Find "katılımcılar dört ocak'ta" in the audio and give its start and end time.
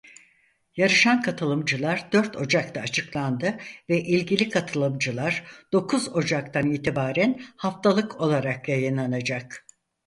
1.21-2.81